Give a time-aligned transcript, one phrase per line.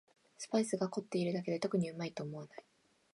[0.39, 2.63] スパイスが凝ってるだけで特にうまいと思わない